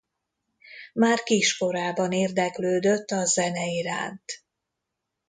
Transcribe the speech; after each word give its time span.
Már 0.93 1.23
kiskorában 1.23 2.11
érdeklődött 2.11 3.11
a 3.11 3.25
zene 3.25 3.65
iránt. 3.65 4.43